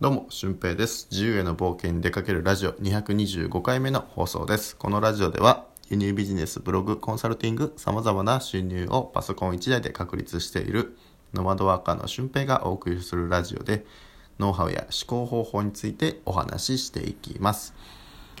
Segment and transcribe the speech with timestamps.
[0.00, 1.06] どうも、俊平です。
[1.12, 4.74] 自由への冒険に出かけるラジオ225回目の放送です。
[4.76, 10.96] このラジオでは、輸入ビジネス、ブログ、コンサルティング、様々な収入をパソコン1台で確立している
[11.32, 13.86] ノマドワーカーの俊平がお送りするラジオで、
[14.40, 17.72] ノウハウや思考方法についてお話ししていきます。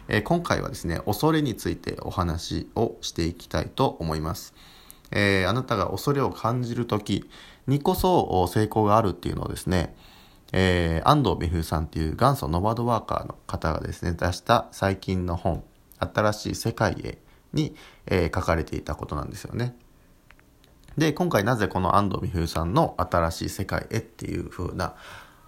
[0.08, 4.54] えー今回はですね、恐れについてお話をしていきたいと思います。
[5.12, 7.30] えーあなたが恐れを感じるとき
[7.68, 9.94] にこそ成功があるっていうのをですね、
[10.52, 15.64] えー安藤美冬さんっていう元祖ノマドワーカーの方がですね、出した最近の本、
[15.98, 17.18] 新しい世界へ
[17.52, 17.74] に、
[18.06, 19.76] えー書かれていたことなんですよね。
[20.96, 24.94] で、今回なぜこの安藤美冬さんの新しい世界へっていう風な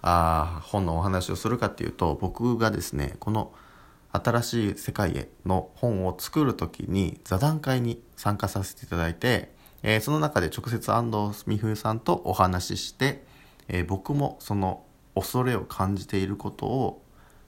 [0.01, 3.53] あ本のお話をするかっていうと、僕がですね、この
[4.11, 13.23] 新しい世界への本を作る時に座談会に参加させていただいて、えーその中で直接安藤美冬さんとお話しして、
[13.67, 14.83] えー僕もその
[15.19, 17.01] 恐れを感じていることを、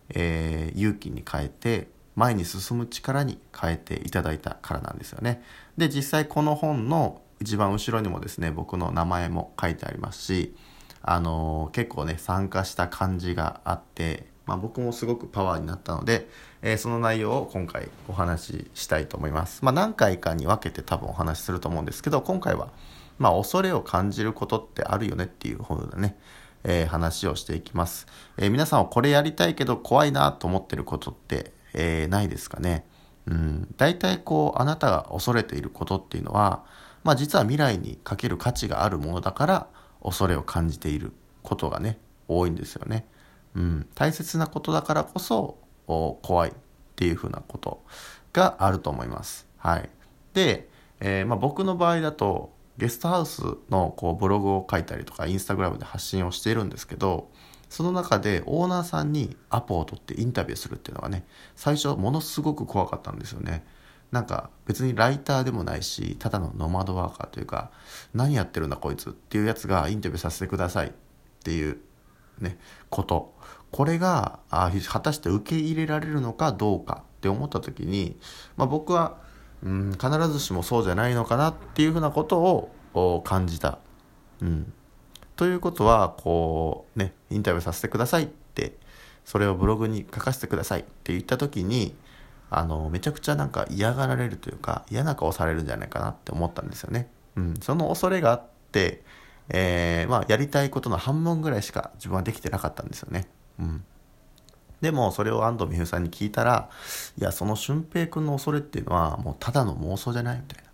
[0.09, 5.43] えー勇気に変えて前に進む力に変えていただいたからなんですよね。
[5.77, 10.55] で実際この本の一番後ろにもですね僕の名前も書いてありますし、
[11.01, 16.27] あのー結構ね参加した感じがあって、まあ、僕もすごくパワーになったので、
[16.61, 19.63] えーその内容を今回お話ししたいと思います。
[19.63, 22.69] まあ、何回かに分けて多分お話しすると思うんですけど今回は、
[23.17, 26.17] まあ、恐れを感じることってあるよねっていう方でね、
[26.63, 28.07] えー話をしていきます、
[28.37, 32.85] えー皆さんはこれやりたいけど怖いなと思ってることって、えーないですかね？
[33.25, 33.73] うん。
[33.77, 36.65] 大体こうあなたが恐れていることっていうのは、
[37.03, 39.67] まあ、実は未来にかける価値があるものだから
[40.03, 43.05] 恐れを感じていることがね多いんですよね。
[43.55, 45.57] うん、大切なことだからこそ
[45.87, 46.53] お怖いっ
[46.95, 47.83] ていうふうなこと
[48.33, 49.47] があると思います。
[49.57, 49.89] はい、
[50.33, 57.29] で、えーまあ、僕の場合だとゲストハウスのこうブログを書いたりとかインスタグラムで発信をしているんですけど
[57.69, 63.65] その中でオーナーさんにアポを取ってインタビューするっていうのがね最初ものすごく怖かったんですよね。
[64.11, 67.69] なんか別にライターでもないしただのノマドワーカーというか
[68.15, 70.91] 何やってるんだこいつっていうやつがインタビューさせてくださいっ
[71.43, 71.77] ていう
[72.39, 72.57] ね
[72.89, 73.35] こと
[73.69, 78.17] これがあ果たして受け入れられるのかどうかって思った時に、
[78.55, 79.17] まあ、僕は、
[79.63, 83.79] うん、必ずしもそうじゃないのかなっていうふうなことを感じた。
[84.41, 84.73] うん、
[85.35, 88.77] ということはこうねインタビューさせてくださいって
[89.25, 91.95] それをブログに書かせてくださいって言った時に
[92.49, 97.09] あのめちゃくちゃなんか嫌がられるというか嫌な顔されるんじゃないかなって思ったんですよね。
[97.35, 99.03] うん、その恐れがあって、
[99.49, 103.27] えーまあ、やりたいことの半分ぐらいしか自分はできてなかったんですよね。
[103.59, 103.83] うん、
[104.81, 106.69] でもそれを安藤美冬さんに聞いたら
[107.19, 110.69] 「いやその俊平君の恐れっていうのはもうただの妄想じゃない」みたいな。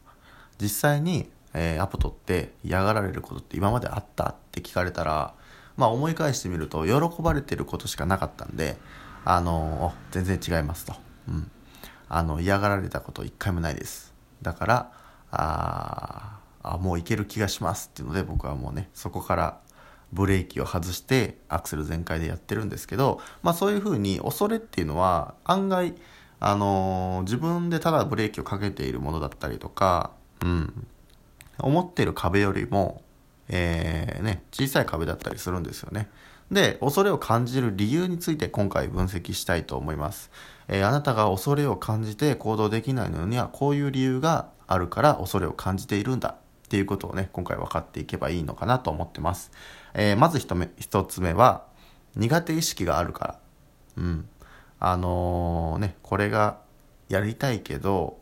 [0.62, 5.34] 実際に、えーアポ取って嫌がられることって今まであったって聞かれたら
[5.78, 8.78] まあ思い返してみると喜ばれてることしかなかったんで
[9.26, 10.94] あのー全然違いますと、
[11.28, 11.52] うん、
[12.10, 14.14] あの嫌がられたこと一回もないです。
[14.42, 14.92] だから
[15.32, 19.60] ああもういける気がしますっていうので僕はもうねそこから
[20.14, 25.96] ブレーキを外してアクセル全開でやってるんですけど、まあ、そういうふうに恐れっていうのは案外、
[26.40, 30.12] あのー自分でただブレーキをかけているものだったりとか、
[30.44, 30.88] うん、
[31.60, 33.02] 思っている壁よりも、
[33.50, 36.10] えーね、小さい壁だったりするんですよね。
[36.52, 40.30] で、恐れを感じる理由について今回分析したいと思います。
[40.68, 49.52] えーあなたが恐れを感じて行動できないのにはこういう理由があるから恐れを感じているんだっていうことをね、今回分かっていけばいいのかなと思ってます。
[49.94, 51.66] えーまず一目一つ目は
[52.16, 53.40] 苦手意識があるから。
[53.98, 54.30] うん。
[54.80, 56.60] あのーね、これが
[57.10, 58.18] やりたいけど、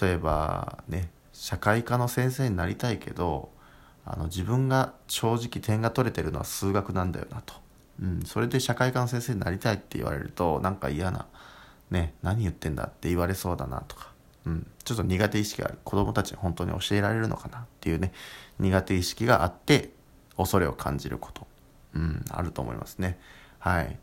[0.00, 3.50] 例えばね社会科の先生になりたいけど
[4.06, 7.54] あの自分が正直点が取れてるのは数学なんだよなと、
[8.00, 11.26] うん、それで社会科の先生になりたいって言われるとなんか嫌な、
[11.90, 14.13] ね、何言ってんだって言われそうだなとか、
[14.46, 18.12] うん、ちょっと苦手意識がある子供たちに本当に教えられるのかなっていうね
[18.58, 19.90] 苦手意識があって
[20.36, 21.46] 恐れを感じること、
[21.94, 23.18] うん、あると思いますね。
[23.58, 23.98] はい、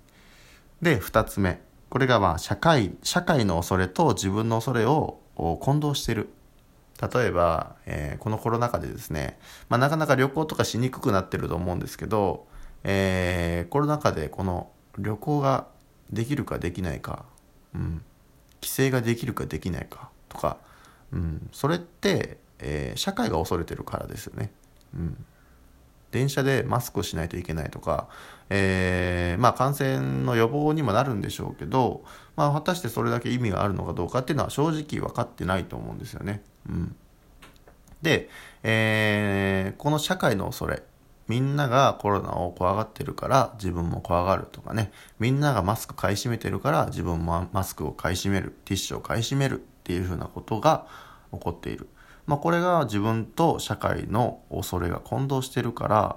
[0.81, 1.61] で2つ目。
[1.89, 6.29] これがまあ社会社会の恐れと自分の恐れを混同してる。
[7.13, 9.39] 例えば、えーこのコロナ禍でですね、
[9.69, 12.45] まあ、なかなか旅行とかしにくくなってると思うんですけど、
[12.83, 15.67] えーコロナ禍でこの旅行が
[16.11, 17.25] できるかできないか、
[17.73, 18.03] うん、
[18.59, 20.57] 帰省ができるかできないかとか、
[21.11, 24.51] うん、それって、えー社会が恐れてるからですよね。
[24.95, 25.25] うん。
[26.11, 28.07] 電車でマスクをしないといけないとか、
[28.49, 32.03] えーまあ、感染の予防にもなるんでしょうけど、
[32.35, 36.43] まあ、果たしてそれだけ意味があるのかどうかっていうのは正直分かってないと思うんですよね。
[36.69, 36.95] うん、
[38.01, 38.29] で、
[38.63, 40.83] えーこの社会の恐れ
[41.27, 44.91] みんながコロナを怖がってるから自分も怖がるとかね。
[45.17, 48.53] みんながマスク買い占めてるから自分もマスクを買い占める。
[48.65, 49.63] ティッシュを買い占める。
[49.81, 50.85] っていうふうなことが
[51.33, 51.87] 起こっている、
[52.27, 56.15] まあ、これが自分と社会の恐れが混同してるから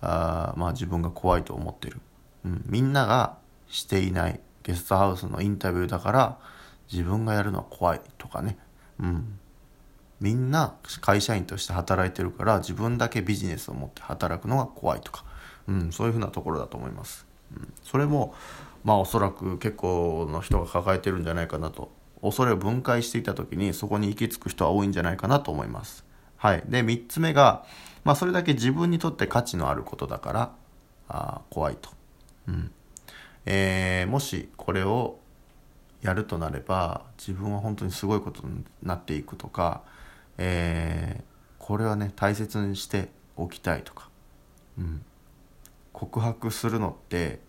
[0.00, 2.00] あまあ自分が怖いと思ってる、
[2.44, 3.36] うん、みんなが
[3.68, 6.38] していないゲストハウスのインタビューだから
[6.92, 8.58] 自分がやるのは怖いとかね、
[9.00, 9.38] うん、
[10.20, 15.24] みんな会社員として働いてるから自分だけビジネスを持って働くのが怖いとか、
[15.66, 17.26] うん、そういうふうなところだと思います。
[17.56, 18.34] うん、それも
[18.84, 21.90] まあおそらく結構の人が抱えてるんじゃないかなと
[22.22, 26.04] 恐れを分解していた時にそこに行き着く人は多いんじゃないかなと思います。
[26.36, 27.64] はい、で3つ目が、
[28.04, 30.52] まあ、それだけ自分にとって価値のあることだから
[31.08, 31.90] あ怖いと。
[32.48, 32.70] うん。
[33.44, 35.18] えー、もしこれを
[36.00, 39.82] やるとなれば自分は本当にすごいことになっていくとか
[40.38, 41.22] えー、
[41.58, 44.08] これはね大切にしておきたいとか、
[44.78, 45.04] うん、
[45.92, 47.40] 告白するのって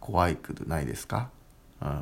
[0.00, 1.30] 怖いくないですか、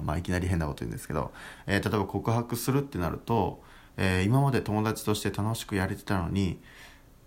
[0.05, 1.32] まあいきなり変なこと言うんですけど、
[1.67, 3.62] えー、例えば告白するってなると、
[3.96, 6.61] えー、今まで友達として楽しくやれてたのに、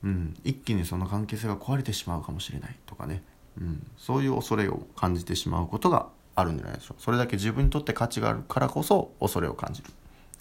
[0.03, 3.23] うん、一気にその関係性が壊れてしまうかもしれないとかね、
[3.59, 9.89] うん、そういう恐れを感じてしまうことがあるんじゃないでしょうそれだけ自分にとって価値があるからこそ恐れを感じる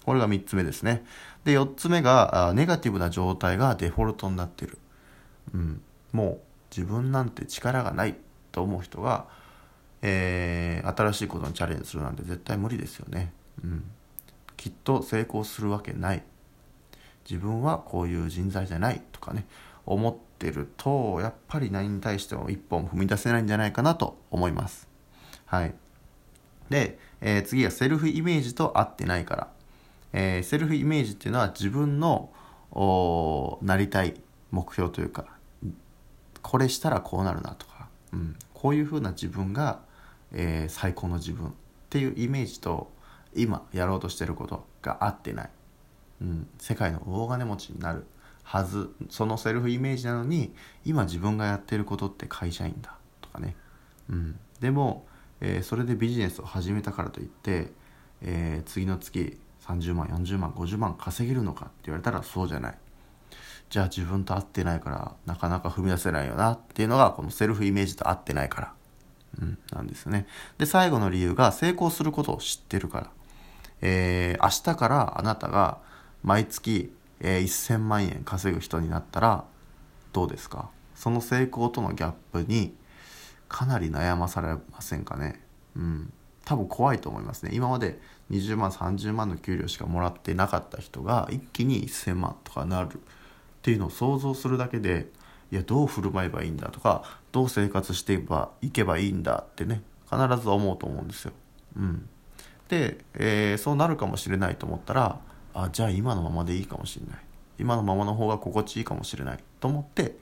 [0.05, 1.03] これが3つ目ですね。
[1.43, 4.77] で、4つ目が、ネガティブな状態がデフォルトになってる。
[5.53, 5.81] うん。
[6.13, 6.39] もう
[6.69, 8.15] 自分なんて力がない
[8.51, 9.25] と思う人が、
[10.07, 13.33] えー、新しいことにチャレンジするなんて絶対無理ですよね。
[13.63, 13.83] うん。
[14.55, 16.23] きっと成功するわけない。
[17.27, 19.47] 自分はこういう人材じゃないとかね、
[19.83, 24.87] 思ってると、やっぱり何に対しても一歩も踏み出せないんじゃないかなと思います。
[25.47, 25.73] はい。
[26.69, 29.47] で、えー、次がセルフイメージと合ってないから。
[30.13, 32.29] えー、セルフイメージっていうのは自分の
[33.61, 34.13] なりたい
[34.51, 35.25] 目標というか
[36.41, 39.79] これしたらこうなるなとか、うん、こういうふうな自分が、
[40.35, 41.51] えー、最高の自分っ
[41.89, 42.91] ていうイメージと
[43.33, 45.49] 今やろうとしてることが合ってない、
[46.21, 48.05] うん、世界の大金持ちになる
[48.43, 48.93] はず。
[49.09, 50.53] そのセルフイメージなのに
[50.83, 53.55] 今自分がやってることって会社員だとかね、
[54.09, 55.07] うん、でも、
[55.41, 57.71] えー、それでビジネスを始めたからといって、
[58.21, 62.77] えー、次の月30万40万50万稼げるのかって言われたらそうじゃない。
[63.69, 68.73] じゃあ自分と合ってないからなかなか踏み出せないよなっていうのがこのセルフイメージと合ってないから、
[69.39, 70.27] うん、なんですね。
[70.57, 73.09] で最後の理由が成功することを知ってるから。
[73.81, 75.77] えー、明日からあなたが
[76.23, 79.43] 毎月、えー、1000万円稼ぐ人になったら
[80.13, 80.69] どうですか？
[80.95, 82.73] その成功とのギャップに
[83.49, 85.41] かなり悩まされませんかね？
[85.75, 86.13] うん。
[86.45, 87.51] 多分怖いと思いますね。
[87.53, 87.99] 今まで
[88.31, 92.97] 20万30万の給料しかもらってなかった人が一気に1000万とかなるっ
[93.61, 95.07] ていうのを想像するだけで
[95.51, 101.33] いやどう振る舞えばいいんだとかどう生活していけばいけばいいんだってね必ず思うと思うんですよ。
[101.77, 102.09] うん、
[102.69, 105.19] で、えー、そうなるかもしれないと思ったら
[105.53, 107.19] あじゃあ今のままでいいかもしれない
[107.59, 110.17] 今のままの方が心地いいかもしれないと思って、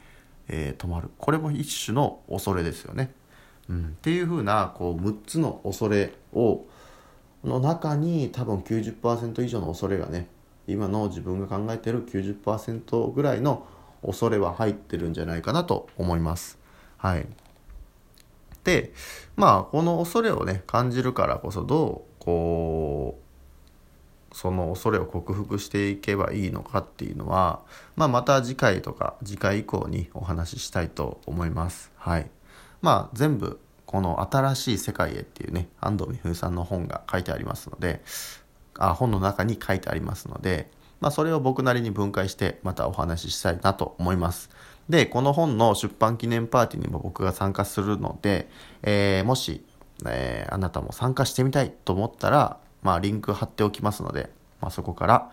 [0.47, 3.13] えー、止まるこれも一種の恐れですよね。
[3.69, 6.65] うん、っていうふうなこう6つの恐れを
[7.43, 10.27] の中に多分90%以上の恐れがね
[10.67, 13.65] 今の自分が考えてる90%ぐらいの
[14.05, 16.57] 恐れは入ってるんじゃないかなと思います。
[16.97, 17.27] はい。
[18.63, 18.93] で、
[19.35, 23.19] まあ、この恐れをね、感じるからこそ、どう、こ
[24.31, 27.61] う、その恐れを克服していけばいいのかっていうのは、
[27.95, 31.91] まあ、また次回とか、次回以降にお話ししたいと思います。
[31.97, 32.29] はい。
[32.81, 33.59] まあ、全部
[33.93, 38.01] この新しい世界へっていうね、安藤美冬さんの本が書いてありますので、
[38.79, 40.71] あ本の中に書いてありますので、
[41.03, 44.49] まあ、それを僕なりに分解してまたお話ししたいなと思います。
[44.87, 48.47] で、この本の出版記念パーティーにも僕が参加するので、
[48.83, 49.65] えー、もし、
[50.07, 54.29] えー、あなたも参加してみたいと思ったら、まあ、リンク貼っておきますので、
[54.61, 55.31] まあ、そこから、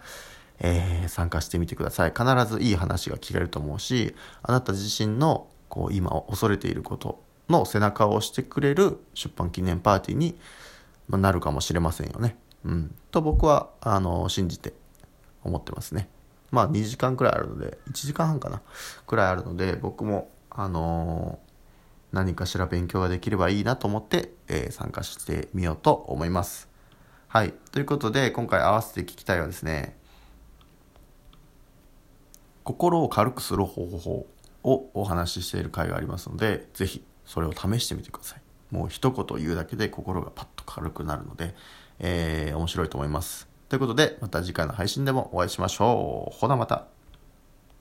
[0.59, 2.11] えー、参加してみてください。
[2.11, 10.37] 必ずいい話が聞けると思うし、あなた自身のこう今恐れていることの背中を押してくれる出版記念パーティーに
[11.09, 12.37] なるかもしれませんよね。
[12.65, 14.75] うん、と僕はあの信じて
[15.45, 16.09] 思ってますね。
[16.51, 18.61] まあ2時間くらいあるので1時間半かな
[19.07, 26.69] くらいあるので僕もあのー、何かしら勉強ができればいいなと思って、えー、参加してみようと思います。
[27.29, 27.55] はい。
[27.71, 29.97] ということで今回合わせて聞きたいはですね
[32.65, 34.27] 心を軽くする方法
[34.63, 41.55] をお話ししている回がありますので是非それを試してみてくださいもう一言言うだけで心がパッと軽くなるので、
[41.99, 46.37] えー、面白いと思いますということでまた次回の配信でもお会いしましょう。
[46.37, 47.00] ほなまた。